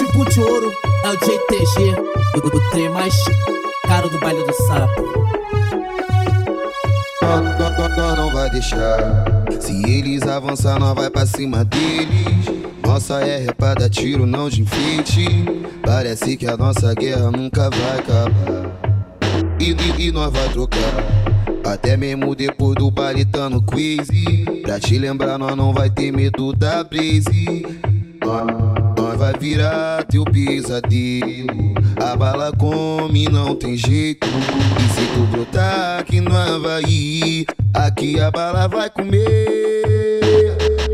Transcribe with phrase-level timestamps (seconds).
[0.00, 0.72] Pitbull de ouro
[1.04, 1.94] é o JTG,
[2.34, 3.14] o, o trem mais
[3.86, 5.04] caro do baile do sapo.
[7.20, 9.24] Nós não vai deixar.
[9.60, 12.46] Se eles avançar, nós vai pra cima deles.
[12.82, 15.26] Nossa é dar tiro, não de enfeite.
[15.84, 18.70] Parece que a nossa guerra nunca vai acabar.
[19.60, 20.80] E, e, e nós vai trocar.
[21.62, 24.46] Até mesmo depois do baritano crazy.
[24.62, 27.89] Pra te lembrar, nós não vai ter medo da Blaze.
[29.40, 31.72] Virar teu pesadelo.
[31.96, 34.28] A bala come, não tem jeito.
[34.28, 40.20] E se tu brotar aqui no Havaí, aqui a bala vai comer.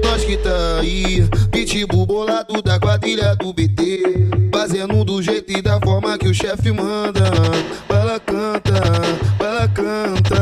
[0.04, 4.28] Nós que tá aí, pitbull bolado da quadrilha do BT.
[4.52, 7.24] Fazendo do jeito e da forma que o chefe manda.
[7.88, 8.80] Bala canta,
[9.40, 10.36] bala canta.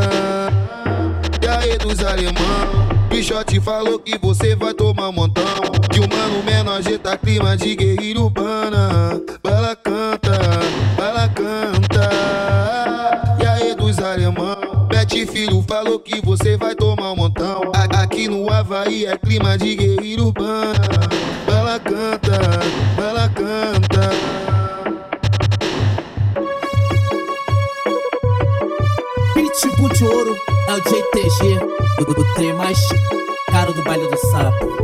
[1.43, 5.74] E aí dos alemão, Bichote falou que você vai tomar montão.
[5.95, 9.21] Que o mano menor tá clima de guerrilha urbana.
[9.43, 10.33] Bala canta,
[10.97, 12.11] bala canta.
[13.41, 14.57] E aí dos alemão,
[14.89, 17.71] Bete Filho falou que você vai tomar um montão.
[17.75, 20.75] A- Aqui no Havaí é clima de guerrilha urbana.
[21.47, 22.39] Bala canta,
[22.97, 24.11] bala canta.
[29.35, 30.37] Pitbull de ouro
[30.69, 31.59] é o JTG,
[32.07, 32.79] o, o trem mais
[33.51, 34.84] caro do baile do sapo.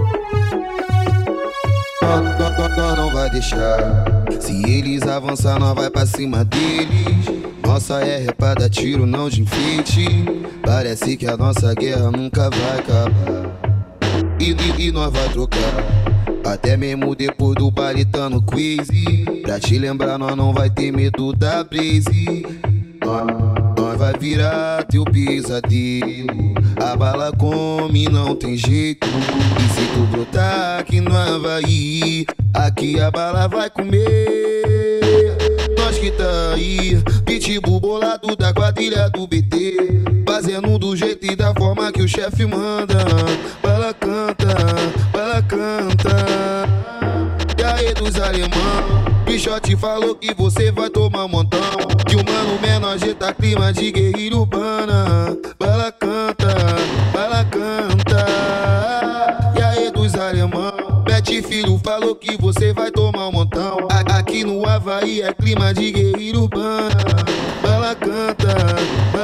[2.10, 4.04] Nós, não vai deixar.
[4.40, 7.24] Se eles avançar, nós vai pra cima deles.
[7.64, 10.06] Nossa é dar tiro, não de enfeite.
[10.64, 13.60] Parece que a nossa guerra nunca vai acabar.
[14.40, 15.60] E, e, e nós vai trocar.
[16.44, 19.24] Até mesmo depois do baritano crazy.
[19.42, 22.44] Pra te lembrar, nós não vai ter medo da Blaze.
[23.04, 23.26] Nós,
[23.78, 26.54] nós vai virar teu pesadelo.
[26.90, 29.06] A bala come, não tem jeito.
[29.06, 35.36] E se tu brotar aqui no Havaí, aqui a bala vai comer.
[35.78, 40.02] Nós que tá aí, pitbull bolado da quadrilha do BT.
[40.26, 42.98] Fazendo do jeito e da forma que o chefe manda.
[43.62, 44.48] Bala canta,
[45.12, 46.10] bala canta.
[47.56, 51.60] E aí dos alemão, Bichote falou que você vai tomar um montão.
[52.04, 55.38] Que o mano menor tá clima de guerrilha urbana.
[55.56, 55.89] Bala
[61.20, 63.86] promete, filho, falou que você vai tomar um montão.
[63.90, 66.90] A aqui no Havaí é clima de guerreiro urbano.
[67.62, 69.19] Bala canta.